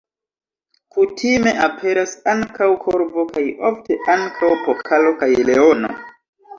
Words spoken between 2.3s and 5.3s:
ankaŭ korvo kaj ofte ankaŭ pokalo